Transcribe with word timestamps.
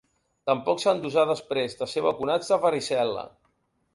Tampoc 0.51 0.79
s'han 0.83 1.01
d'usar 1.03 1.25
després 1.31 1.77
de 1.83 1.89
ser 1.93 2.03
vacunats 2.07 2.51
de 2.53 2.61
varicel·la. 2.65 3.27